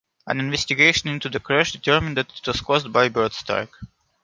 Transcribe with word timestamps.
An 0.25 0.39
investigation 0.39 1.09
into 1.11 1.29
the 1.29 1.39
crash 1.39 1.73
determined 1.73 2.17
that 2.17 2.33
it 2.35 2.47
was 2.47 2.59
caused 2.59 2.91
by 2.91 3.07
bird 3.07 3.33
strike. 3.33 3.69